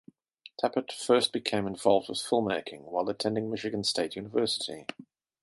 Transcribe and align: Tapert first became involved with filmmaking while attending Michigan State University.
Tapert 0.59 0.91
first 0.91 1.31
became 1.31 1.67
involved 1.67 2.09
with 2.09 2.17
filmmaking 2.17 2.85
while 2.89 3.07
attending 3.07 3.51
Michigan 3.51 3.83
State 3.83 4.15
University. 4.15 4.87